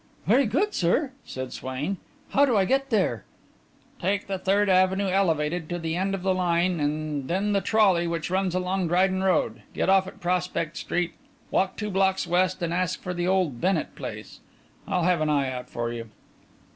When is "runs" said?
8.31-8.55